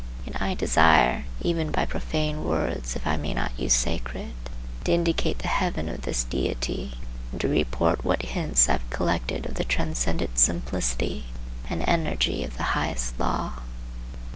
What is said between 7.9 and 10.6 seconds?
what hints I have collected of the transcendent